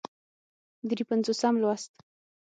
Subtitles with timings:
[0.89, 1.93] درې پينځوسم لوست